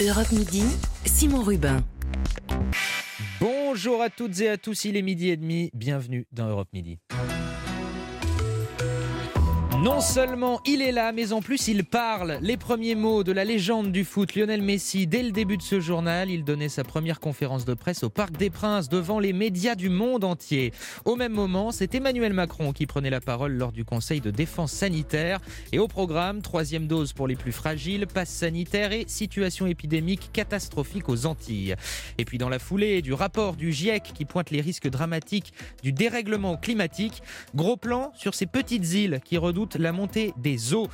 [0.00, 0.62] Europe Midi,
[1.06, 1.82] Simon Rubin.
[3.40, 7.00] Bonjour à toutes et à tous, il est midi et demi, bienvenue dans Europe Midi.
[9.82, 12.40] Non seulement il est là, mais en plus il parle.
[12.42, 15.78] Les premiers mots de la légende du foot, Lionel Messi, dès le début de ce
[15.78, 19.76] journal, il donnait sa première conférence de presse au Parc des Princes devant les médias
[19.76, 20.72] du monde entier.
[21.04, 24.72] Au même moment, c'est Emmanuel Macron qui prenait la parole lors du Conseil de défense
[24.72, 25.38] sanitaire.
[25.70, 31.08] Et au programme, troisième dose pour les plus fragiles, passe sanitaire et situation épidémique catastrophique
[31.08, 31.76] aux Antilles.
[32.18, 35.52] Et puis dans la foulée du rapport du GIEC qui pointe les risques dramatiques
[35.84, 37.22] du dérèglement climatique,
[37.54, 40.88] gros plan sur ces petites îles qui redoutent la montée des eaux.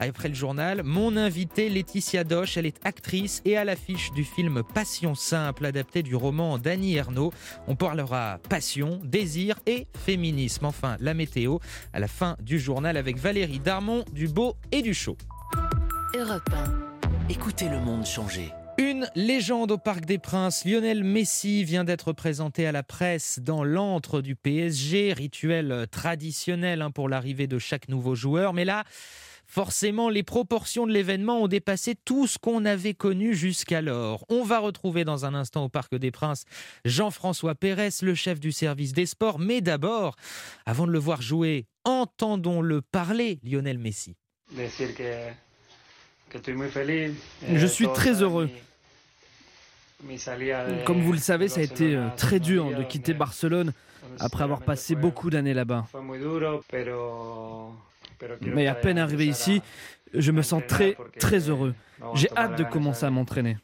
[0.00, 4.62] Après le journal, mon invitée Laetitia Doche, elle est actrice et à l'affiche du film
[4.74, 7.32] Passion simple, adapté du roman d'Annie Ernaux.
[7.66, 10.64] On parlera passion, désir et féminisme.
[10.64, 11.58] Enfin, la météo
[11.92, 15.16] à la fin du journal avec Valérie Darmon du beau et du chaud.
[16.16, 17.30] Europe 1.
[17.30, 18.52] Écoutez le monde changer.
[18.98, 23.62] Une légende au Parc des Princes, Lionel Messi vient d'être présenté à la presse dans
[23.62, 28.54] l'antre du PSG, rituel traditionnel hein, pour l'arrivée de chaque nouveau joueur.
[28.54, 28.82] Mais là,
[29.46, 34.24] forcément, les proportions de l'événement ont dépassé tout ce qu'on avait connu jusqu'alors.
[34.28, 36.42] On va retrouver dans un instant au Parc des Princes
[36.84, 39.38] Jean-François Pérez, le chef du service des sports.
[39.38, 40.16] Mais d'abord,
[40.66, 44.16] avant de le voir jouer, entendons-le parler, Lionel Messi.
[47.54, 48.50] Je suis très heureux.
[50.84, 53.72] Comme vous le savez, ça a été euh, très dur de quitter Barcelone
[54.20, 55.86] après avoir passé beaucoup d'années là-bas.
[58.42, 59.60] Mais à peine arrivé ici,
[60.14, 61.74] je me sens très, très heureux.
[62.14, 63.56] J'ai hâte de commencer à m'entraîner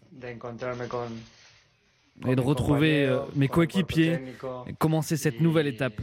[2.27, 4.20] et de retrouver euh, mes coéquipiers
[4.66, 6.00] et commencer cette nouvelle étape.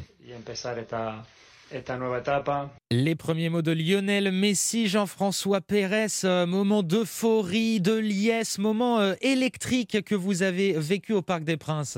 [2.92, 9.14] Les premiers mots de Lionel Messi, Jean-François Pérez, euh, moment d'euphorie, de liesse, moment euh,
[9.22, 11.98] électrique que vous avez vécu au Parc des Princes.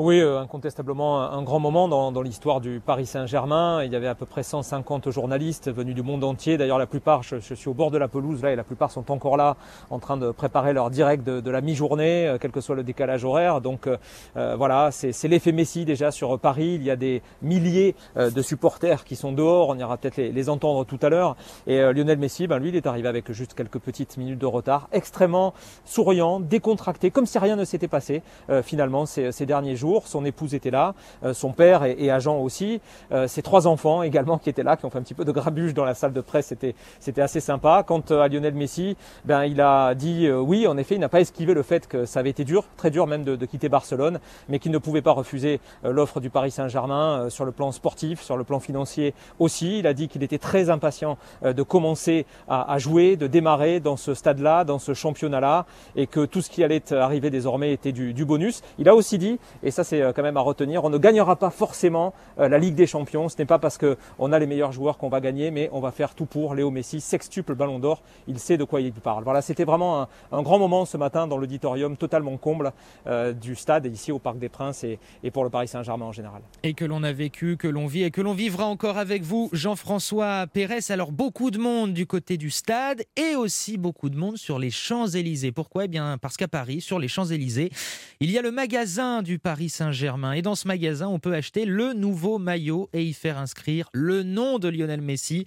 [0.00, 3.82] Oui, euh, incontestablement un grand moment dans, l'histoire du Paris Saint-Germain.
[3.82, 6.56] Il y avait à peu près 150 journalistes venus du monde entier.
[6.56, 9.10] D'ailleurs, la plupart, je, suis au bord de la pelouse là, et la plupart sont
[9.10, 9.56] encore là,
[9.90, 13.24] en train de préparer leur direct de, la mi-journée, euh, quel que soit le décalage
[13.24, 13.60] horaire.
[13.60, 16.74] Donc euh, voilà, c'est l'effet Messi déjà sur Paris.
[16.76, 19.70] Il y a des milliers de supporters qui sont dehors.
[19.70, 21.34] On ira peut-être les, entendre tout à l'heure.
[21.66, 24.88] Et Lionel Messi, ben lui, il est arrivé avec juste quelques petites minutes de retard,
[24.92, 28.22] extrêmement souriant, décontracté, comme si rien ne s'était passé
[28.62, 29.87] finalement ces derniers jours.
[30.06, 30.94] Son épouse était là,
[31.24, 32.80] euh, son père et, agent aussi,
[33.12, 35.32] euh, ses trois enfants également qui étaient là, qui ont fait un petit peu de
[35.32, 36.46] grabuge dans la salle de presse.
[36.46, 37.82] C'était, c'était assez sympa.
[37.86, 41.20] Quant euh, à Lionel Messi, ben, il a dit oui, en effet, il n'a pas
[41.20, 44.58] esquivé le fait que ça avait été dur, très dur même de, quitter Barcelone, mais
[44.58, 48.44] qu'il ne pouvait pas refuser l'offre du Paris Saint-Germain sur le plan sportif, sur le
[48.44, 49.78] plan financier aussi.
[49.78, 53.96] Il a dit qu'il était très impatient de commencer à, à jouer, de démarrer dans
[53.96, 55.64] ce stade-là, dans ce championnat-là,
[55.96, 58.62] et que tout ce qui allait arriver désormais était du, du bonus.
[58.78, 60.84] Il a aussi dit, et ça c'est euh, quand même à retenir.
[60.84, 63.28] On ne gagnera pas forcément euh, la Ligue des Champions.
[63.28, 65.90] Ce n'est pas parce qu'on a les meilleurs joueurs qu'on va gagner, mais on va
[65.90, 66.54] faire tout pour.
[66.54, 69.24] Léo Messi, sextuple ballon d'or, il sait de quoi il parle.
[69.24, 72.72] Voilà, c'était vraiment un, grand moment ce matin dans l'auditorium totalement comble
[73.06, 74.98] euh, du stade ici au Parc des Princes et,
[75.30, 76.42] pour le Paris Saint-Germain en général.
[76.62, 79.50] Et que l'on a vécu, que l'on vit et que l'on vivra encore avec vous,
[79.52, 80.78] Jean-François Pérez.
[80.90, 84.70] Alors beaucoup de monde du côté du stade et aussi beaucoup de monde sur les
[84.70, 85.52] Champs-Élysées.
[85.52, 85.84] Pourquoi?
[85.84, 87.70] Eh bien parce qu'à Paris, sur les Champs-Élysées,
[88.20, 90.34] il y a le magasin du Paris Saint-Germain.
[90.34, 94.22] Et dans ce magasin, on peut acheter le nouveau maillot et y faire inscrire le
[94.22, 95.44] nom de Lionel Messi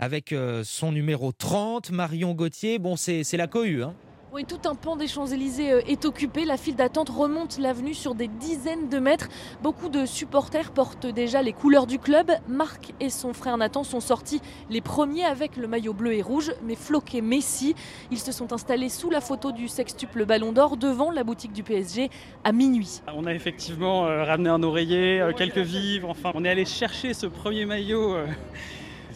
[0.00, 2.80] avec euh, son numéro 30, Marion Gauthier.
[2.80, 3.84] Bon, c'est la cohue.
[3.84, 3.94] Hein
[4.34, 6.46] oui, tout un pan des Champs-Élysées euh, est occupé.
[6.46, 9.28] La file d'attente remonte l'avenue sur des dizaines de mètres.
[9.62, 12.30] Beaucoup de supporters portent déjà les couleurs du club.
[12.48, 14.40] Marc et son frère Nathan sont sortis
[14.70, 17.74] les premiers avec le maillot bleu et rouge, mais floqué Messi.
[18.10, 21.62] Ils se sont installés sous la photo du sextuple Ballon d'Or devant la boutique du
[21.62, 22.08] PSG
[22.42, 23.02] à minuit.
[23.14, 26.08] On a effectivement euh, ramené un oreiller, euh, quelques vivres.
[26.08, 28.16] Enfin, on est allé chercher ce premier maillot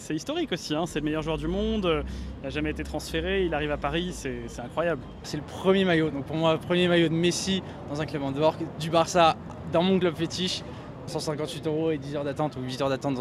[0.06, 0.84] c'est historique aussi, hein.
[0.86, 2.04] c'est le meilleur joueur du monde,
[2.40, 5.02] il n'a jamais été transféré, il arrive à Paris, c'est incroyable.
[5.24, 7.60] C'est le premier maillot, donc pour moi, le premier maillot de Messi
[7.90, 9.36] dans un club en dehors, du Barça,
[9.72, 10.62] dans mon club fétiche.
[11.08, 13.16] 158 euros et 10 heures d'attente ou 8 heures d'attente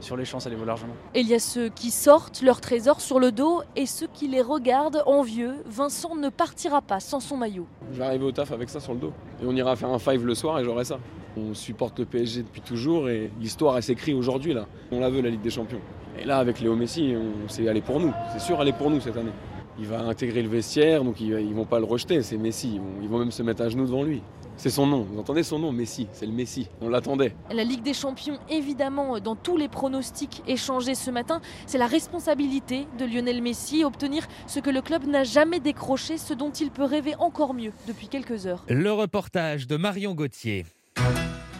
[0.00, 0.92] sur les champs, ça les vaut largement.
[1.14, 4.28] Et il y a ceux qui sortent leur trésor sur le dos et ceux qui
[4.28, 5.54] les regardent envieux.
[5.64, 7.66] Vincent ne partira pas sans son maillot.
[7.92, 9.12] Je vais arriver au taf avec ça sur le dos.
[9.42, 10.98] Et on ira faire un five le soir et j'aurai ça.
[11.36, 14.66] On supporte le PSG depuis toujours et l'histoire elle s'écrit aujourd'hui là.
[14.90, 15.80] On la veut la Ligue des Champions.
[16.18, 18.12] Et là avec Léo Messi, on s'est allé pour nous.
[18.32, 19.32] C'est sûr aller pour nous cette année.
[19.78, 22.78] Il va intégrer le vestiaire, donc ils, ne vont pas le rejeter, c'est Messi.
[23.02, 24.22] Ils vont, même se mettre à genoux devant lui.
[24.56, 27.34] C'est son nom, vous entendez son nom, Messi, c'est le Messi, on l'attendait.
[27.50, 32.86] La Ligue des Champions, évidemment, dans tous les pronostics échangés ce matin, c'est la responsabilité
[32.98, 36.84] de Lionel Messi, obtenir ce que le club n'a jamais décroché, ce dont il peut
[36.84, 38.62] rêver encore mieux depuis quelques heures.
[38.68, 40.66] Le reportage de Marion Gauthier.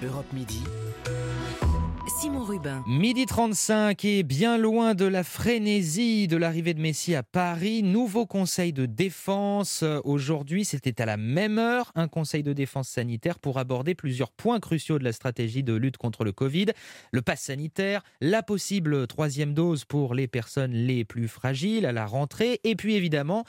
[0.03, 0.63] Europe Midi.
[2.21, 2.83] Simon Rubin.
[2.87, 7.83] Midi 35 et bien loin de la frénésie de l'arrivée de Messi à Paris.
[7.83, 9.85] Nouveau conseil de défense.
[10.05, 14.59] Aujourd'hui, c'était à la même heure un conseil de défense sanitaire pour aborder plusieurs points
[14.59, 16.67] cruciaux de la stratégie de lutte contre le Covid.
[17.13, 22.07] Le pass sanitaire, la possible troisième dose pour les personnes les plus fragiles à la
[22.07, 23.45] rentrée et puis évidemment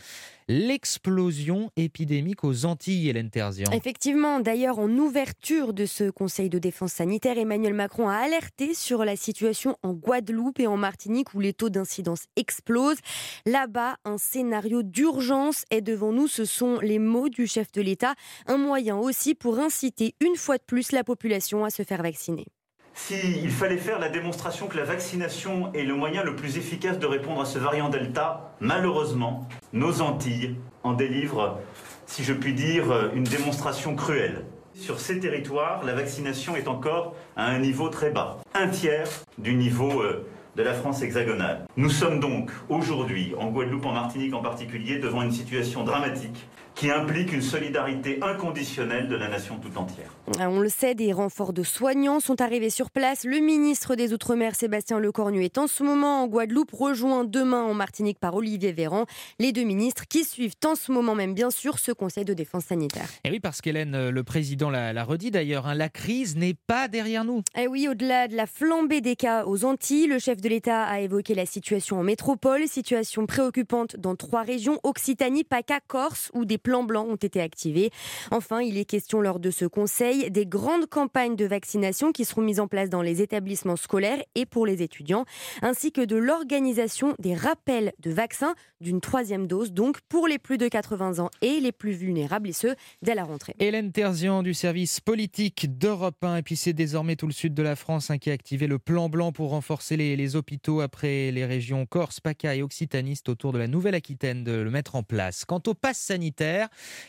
[0.52, 3.72] l'explosion épidémique aux Antilles, Hélène Terzian.
[3.72, 9.06] Effectivement, d'ailleurs, en ouverture de ce Conseil de défense sanitaire, Emmanuel Macron a alerté sur
[9.06, 13.00] la situation en Guadeloupe et en Martinique où les taux d'incidence explosent.
[13.46, 16.28] Là-bas, un scénario d'urgence est devant nous.
[16.28, 18.16] Ce sont les mots du chef de l'État.
[18.46, 22.46] Un moyen aussi pour inciter une fois de plus la population à se faire vacciner.
[22.94, 27.08] S'il fallait faire la démonstration que la vaccination est le moyen le plus efficace de
[27.08, 31.60] répondre à ce variant Delta, malheureusement, nos Antilles en délivrent,
[32.06, 34.46] si je puis dire, une démonstration cruelle.
[34.74, 39.08] Sur ces territoires, la vaccination est encore à un niveau très bas, un tiers
[39.38, 41.66] du niveau euh, de la France hexagonale.
[41.78, 46.90] Nous sommes donc aujourd'hui, en Guadeloupe, en Martinique en particulier, devant une situation dramatique qui
[46.90, 50.16] implique une solidarité inconditionnelle de la nation tout entière.
[50.40, 53.24] Ah, on le sait, des renforts de soignants sont arrivés sur place.
[53.26, 57.74] Le ministre des Outre-mer, Sébastien Lecornu, est en ce moment en Guadeloupe, rejoint demain en
[57.74, 59.06] Martinique par Olivier Véran.
[59.40, 62.66] Les deux ministres qui suivent en ce moment même, bien sûr, ce Conseil de défense
[62.66, 63.08] sanitaire.
[63.24, 66.88] Et oui, parce qu'Hélène, euh, le président l'a redit d'ailleurs, hein, la crise n'est pas
[66.88, 67.40] derrière nous.
[67.56, 70.84] Et eh oui, au-delà de la flambée des cas aux Antilles, le chef de l'État
[70.84, 76.46] a évoqué la situation en métropole, situation préoccupante dans trois régions, Occitanie, PACA, Corse, où
[76.46, 77.92] des plans blancs ont été activés.
[78.32, 82.42] Enfin, il est question lors de ce conseil des grandes campagnes de vaccination qui seront
[82.42, 85.26] mises en place dans les établissements scolaires et pour les étudiants,
[85.62, 90.58] ainsi que de l'organisation des rappels de vaccins d'une troisième dose, donc pour les plus
[90.58, 92.68] de 80 ans et les plus vulnérables, et ce,
[93.02, 93.56] dès la rentrée.
[93.60, 97.64] Hélène Terzian du service politique d'Europe 1, et puis c'est désormais tout le sud de
[97.64, 101.32] la France hein, qui a activé le plan blanc pour renforcer les, les hôpitaux après
[101.32, 105.46] les régions Corse, PACA et Occitanistes autour de la Nouvelle-Aquitaine de le mettre en place.
[105.46, 106.51] Quant au pass sanitaire,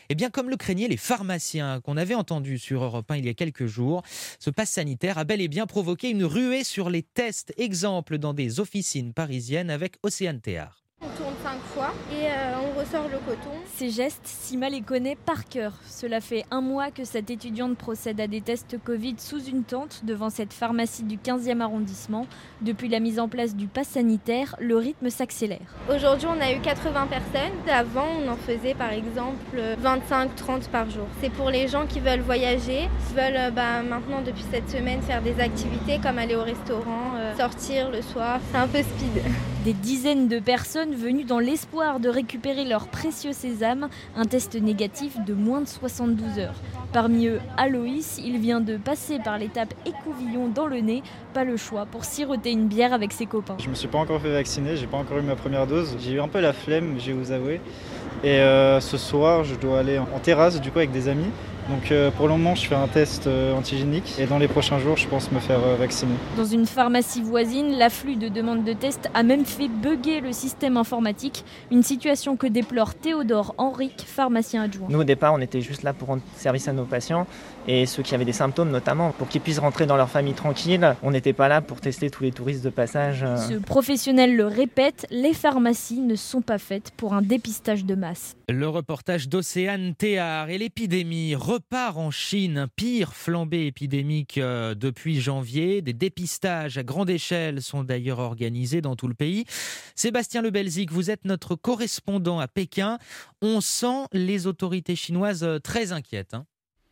[0.09, 3.29] eh bien, comme le craignaient les pharmaciens qu'on avait entendu sur Europe 1 il y
[3.29, 4.03] a quelques jours,
[4.39, 7.53] ce pass sanitaire a bel et bien provoqué une ruée sur les tests.
[7.57, 10.83] Exemple dans des officines parisiennes avec Océane Théard.
[11.03, 13.49] Euh, ressort le coton.
[13.75, 15.73] Ces gestes, Sima les connaît par cœur.
[15.87, 20.01] Cela fait un mois que cette étudiante procède à des tests Covid sous une tente
[20.03, 22.27] devant cette pharmacie du 15e arrondissement.
[22.61, 25.75] Depuis la mise en place du pass sanitaire, le rythme s'accélère.
[25.89, 27.57] Aujourd'hui, on a eu 80 personnes.
[27.71, 31.07] Avant, on en faisait par exemple 25-30 par jour.
[31.21, 35.01] C'est pour les gens qui veulent voyager, qui veulent euh, bah, maintenant, depuis cette semaine,
[35.01, 38.39] faire des activités comme aller au restaurant, euh, sortir le soir.
[38.51, 39.23] C'est un peu speed.
[39.63, 45.17] Des dizaines de personnes venues dans l'espoir de récupérer leur précieux sésame, un test négatif
[45.25, 46.55] de moins de 72 heures.
[46.91, 51.03] Parmi eux, Aloïs, il vient de passer par l'étape écouvillon dans le nez,
[51.33, 53.57] pas le choix pour siroter une bière avec ses copains.
[53.59, 55.95] Je me suis pas encore fait vacciner, j'ai pas encore eu ma première dose.
[55.99, 57.61] J'ai eu un peu la flemme, je vais vous avouer.
[58.23, 61.29] Et euh, ce soir, je dois aller en terrasse du coup avec des amis.
[61.69, 64.79] Donc euh, pour le moment, je fais un test euh, antigénique et dans les prochains
[64.79, 66.13] jours, je pense me faire euh, vacciner.
[66.35, 70.77] Dans une pharmacie voisine, l'afflux de demandes de tests a même fait bugger le système
[70.77, 74.87] informatique, une situation que déplore Théodore Henrique, pharmacien adjoint.
[74.89, 77.27] Nous au départ, on était juste là pour rendre service à nos patients
[77.67, 80.95] et ceux qui avaient des symptômes notamment, pour qu'ils puissent rentrer dans leur famille tranquille.
[81.01, 83.25] On n'était pas là pour tester tous les touristes de passage.
[83.49, 88.35] Ce professionnel le répète, les pharmacies ne sont pas faites pour un dépistage de masse.
[88.49, 92.67] Le reportage d'Océane Théard et l'épidémie repart en Chine.
[92.75, 95.81] Pire flambée épidémique euh, depuis janvier.
[95.83, 99.45] Des dépistages à grande échelle sont d'ailleurs organisés dans tout le pays.
[99.95, 102.97] Sébastien Lebelzik, vous êtes notre correspondant à Pékin.
[103.41, 106.33] On sent les autorités chinoises euh, très inquiètes.
[106.33, 106.45] Hein.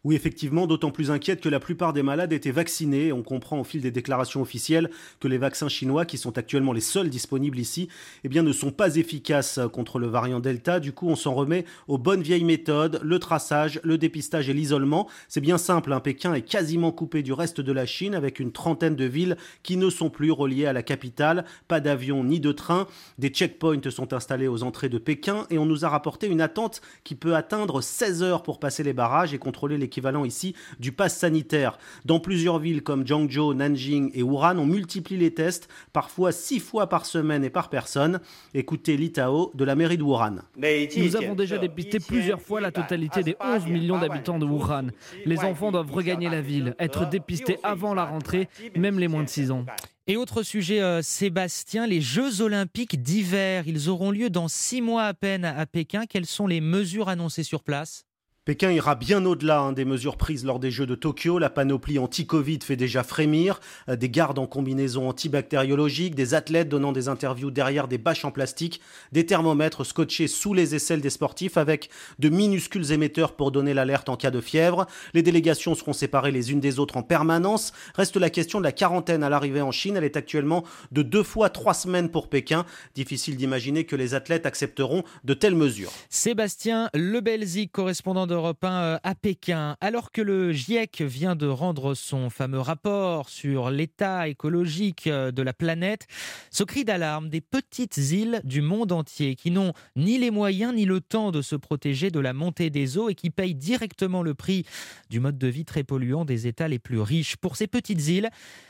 [0.04, 3.14] Oui, effectivement, d'autant plus inquiète que la plupart des malades étaient vaccinés.
[3.14, 4.90] On comprend au fil des déclarations officielles
[5.20, 7.88] que les vaccins chinois, qui sont actuellement les seuls disponibles ici,
[8.24, 10.80] eh bien, ne sont pas efficaces contre le variant Delta.
[10.80, 15.08] Du coup, on s'en remet aux bonnes vieilles méthodes, le traçage, le dépistage et l'isolement.
[15.28, 18.52] C'est bien simple, un Pékin est quasiment coupé du reste de la Chine avec une
[18.52, 21.46] trentaine de villes qui ne sont plus reliées à la capitale.
[21.68, 22.88] Pas d'avion ni de train.
[23.20, 26.82] Des checkpoints sont installés aux entrées de Pékin et on nous a rapporté une attente
[27.04, 30.94] qui peut atteindre 16 heures pour passer les barrages et contrôler les l'équivalent ici du
[30.94, 31.78] pass sanitaire.
[32.06, 36.88] Dans plusieurs villes comme Jiangzhou, Nanjing et Wuhan, on multiplie les tests, parfois six fois
[36.88, 38.22] par semaine et par personne.
[38.54, 40.38] Écoutez l'Itao de la mairie de Wuhan.
[40.56, 44.88] Nous avons déjà dépisté plusieurs fois la totalité des 11 millions d'habitants de Wuhan.
[45.26, 49.30] Les enfants doivent regagner la ville, être dépistés avant la rentrée, même les moins de
[49.30, 49.66] 6 ans.
[50.08, 55.04] Et autre sujet, euh, Sébastien, les Jeux olympiques d'hiver, ils auront lieu dans six mois
[55.04, 56.06] à peine à Pékin.
[56.10, 58.06] Quelles sont les mesures annoncées sur place?
[58.44, 61.38] Pékin ira bien au-delà hein, des mesures prises lors des Jeux de Tokyo.
[61.38, 63.60] La panoplie anti-Covid fait déjà frémir.
[63.88, 68.32] Euh, des gardes en combinaison antibactériologique, des athlètes donnant des interviews derrière des bâches en
[68.32, 68.82] plastique,
[69.12, 74.10] des thermomètres scotchés sous les aisselles des sportifs avec de minuscules émetteurs pour donner l'alerte
[74.10, 74.88] en cas de fièvre.
[75.14, 77.74] Les délégations seront séparées les unes des autres en permanence.
[77.94, 79.98] Reste la question de la quarantaine à l'arrivée en Chine.
[79.98, 82.66] Elle est actuellement de deux fois trois semaines pour Pékin.
[82.96, 85.92] Difficile d'imaginer que les athlètes accepteront de telles mesures.
[86.10, 89.76] Sébastien Lebelzik, correspondant d'Europe 1 euh, à Pékin.
[89.82, 95.42] Alors que le GIEC vient de rendre son fameux rapport sur l'état écologique euh, de
[95.42, 96.08] la planète,
[96.50, 100.86] ce cri d'alarme des petites îles du monde entier qui n'ont ni les moyens ni
[100.86, 104.34] le temps de se protéger de la montée des eaux et qui payent directement le
[104.34, 104.66] prix
[105.10, 107.36] du mode de vie très polluant des États les plus riches.
[107.36, 108.30] Pour ces petites îles,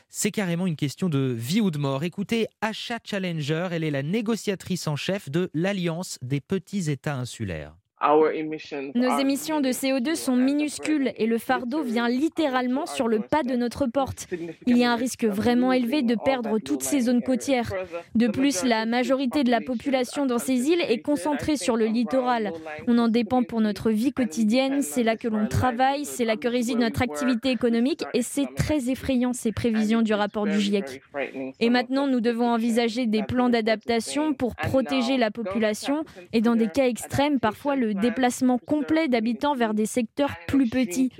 [0.10, 2.04] c'est carrément une question de vie ou de mort.
[2.04, 7.76] Écoutez Asha Challenger, elle est la négociatrice en chef de l'Alliance des petits États insulaires.
[8.04, 13.56] Nos émissions de CO2 sont minuscules et le fardeau vient littéralement sur le pas de
[13.56, 14.28] notre porte.
[14.66, 17.72] Il y a un risque vraiment élevé de perdre toutes ces zones côtières.
[18.16, 22.54] De plus, la majorité de la population dans ces îles est concentrée sur le littoral.
[22.88, 26.48] On en dépend pour notre vie quotidienne, c'est là que l'on travaille, c'est là que
[26.48, 31.02] réside notre activité économique et c'est très effrayant ces prévisions du rapport du GIEC.
[31.60, 36.04] Et maintenant, nous devons envisager des plans d'adaptation pour protéger la population
[36.34, 41.12] et dans des cas extrêmes, parfois le déplacement complet d'habitants vers des secteurs plus petits.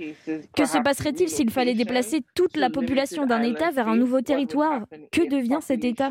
[0.56, 4.86] Que se passerait-il s'il fallait déplacer toute la population d'un État vers un nouveau territoire?
[5.10, 6.10] Que devient cet État?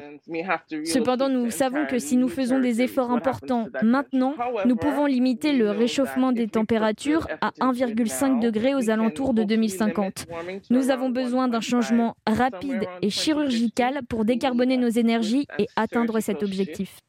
[0.86, 5.72] Cependant, nous savons que si nous faisons des efforts importants maintenant, nous pouvons limiter le
[5.72, 10.28] réchauffement des températures à 1,5 degré aux alentours de 2050.
[10.70, 16.44] Nous avons besoin d'un changement rapide et chirurgical pour décarboner nos énergies et atteindre cet
[16.44, 17.00] objectif.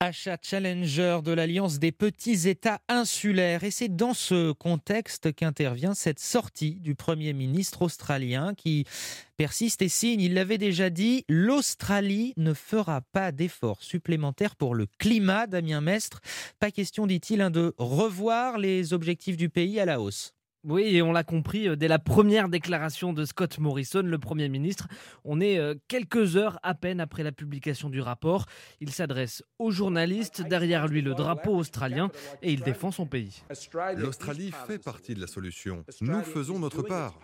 [0.00, 3.64] Achat Challenger de l'Alliance des petits États insulaires.
[3.64, 8.84] Et c'est dans ce contexte qu'intervient cette sortie du Premier ministre australien qui
[9.36, 14.86] persiste et signe, il l'avait déjà dit, l'Australie ne fera pas d'efforts supplémentaires pour le
[14.98, 16.20] climat, Damien Mestre.
[16.58, 20.34] Pas question, dit-il, hein, de revoir les objectifs du pays à la hausse.
[20.64, 24.48] Oui, et on l'a compris euh, dès la première déclaration de Scott Morrison, le Premier
[24.48, 24.88] ministre.
[25.24, 28.46] On est euh, quelques heures à peine après la publication du rapport.
[28.80, 32.10] Il s'adresse aux journalistes, derrière lui le drapeau australien,
[32.42, 33.42] et il défend son pays.
[33.96, 35.84] L'Australie fait partie de la solution.
[36.00, 37.18] Nous faisons notre part.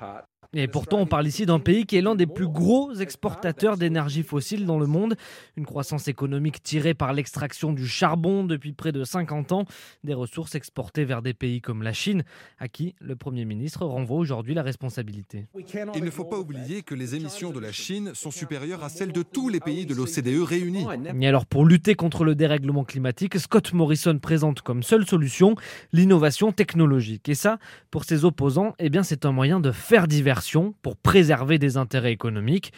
[0.52, 4.22] Et pourtant, on parle ici d'un pays qui est l'un des plus gros exportateurs d'énergie
[4.22, 5.16] fossile dans le monde.
[5.56, 9.64] Une croissance économique tirée par l'extraction du charbon depuis près de 50 ans,
[10.04, 12.24] des ressources exportées vers des pays comme la Chine,
[12.58, 15.46] à qui le Premier ministre renvoie aujourd'hui la responsabilité.
[15.94, 19.12] Il ne faut pas oublier que les émissions de la Chine sont supérieures à celles
[19.12, 20.86] de tous les pays de l'OCDE réunis.
[21.20, 25.54] Et alors, pour lutter contre le dérèglement climatique, Scott Morrison présente comme seule solution
[25.92, 27.28] l'innovation technologique.
[27.28, 27.58] Et ça,
[27.90, 32.12] pour ses opposants, eh bien, c'est un moyen de faire diversion pour préserver des intérêts
[32.12, 32.72] économiques.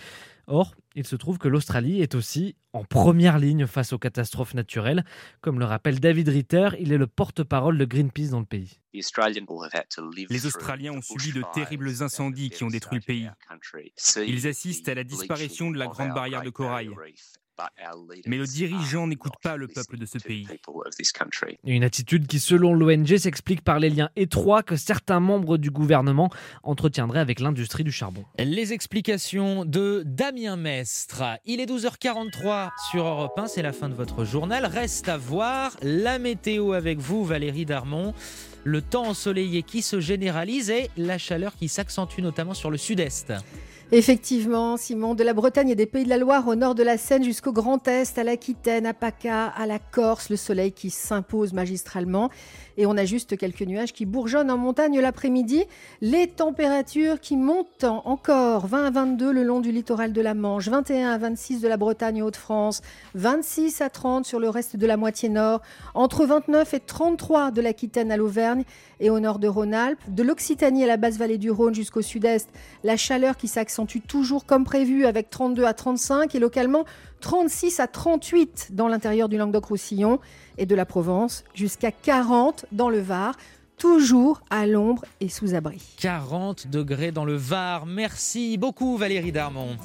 [0.46, 5.04] Or, il se trouve que l'Australie est aussi en première ligne face aux catastrophes naturelles.
[5.40, 8.78] Comme le rappelle David Ritter, il est le porte-parole de Greenpeace dans le pays.
[8.92, 13.30] Les Australiens ont subi de terribles incendies qui ont détruit le pays.
[14.26, 16.90] Ils assistent à la disparition de la grande barrière de corail.
[18.26, 20.46] Mais le dirigeant n'écoute pas le peuple de ce pays.
[21.64, 26.30] Une attitude qui, selon l'ONG, s'explique par les liens étroits que certains membres du gouvernement
[26.62, 28.24] entretiendraient avec l'industrie du charbon.
[28.38, 31.22] Les explications de Damien Mestre.
[31.44, 34.66] Il est 12h43 sur Europe 1, c'est la fin de votre journal.
[34.66, 38.14] Reste à voir la météo avec vous, Valérie Darmon.
[38.64, 43.32] Le temps ensoleillé qui se généralise et la chaleur qui s'accentue notamment sur le sud-est.
[43.92, 46.98] Effectivement, Simon, de la Bretagne et des Pays de la Loire au nord de la
[46.98, 51.52] Seine jusqu'au Grand Est, à l'Aquitaine, à PACA, à la Corse, le soleil qui s'impose
[51.52, 52.28] magistralement.
[52.78, 55.62] Et on a juste quelques nuages qui bourgeonnent en montagne l'après-midi.
[56.00, 60.68] Les températures qui montent encore 20 à 22 le long du littoral de la Manche,
[60.68, 62.82] 21 à 26 de la Bretagne et Hauts-de-France,
[63.14, 65.62] 26 à 30 sur le reste de la moitié nord,
[65.94, 68.64] entre 29 et 33 de l'Aquitaine à l'Auvergne
[68.98, 72.50] et au nord de Rhône-Alpes, de l'Occitanie à la basse vallée du Rhône jusqu'au sud-est,
[72.82, 76.84] la chaleur qui s'accentue toujours comme prévu avec 32 à 35 et localement
[77.20, 80.18] 36 à 38 dans l'intérieur du Languedoc-Roussillon
[80.56, 83.34] et de la Provence, jusqu'à 40 dans le Var.
[83.76, 85.82] toujours à l'ombre et sous abri.
[85.98, 87.84] 40 degrés dans le Var.
[87.84, 89.76] Merci beaucoup Valérie Darmon.